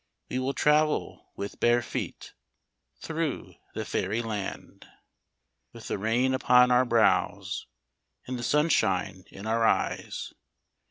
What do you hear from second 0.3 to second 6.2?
We will travel with bare feet Through the faery land, With the